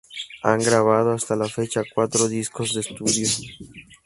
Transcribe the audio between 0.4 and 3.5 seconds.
Han grabado hasta la fecha cuatro discos de estudio.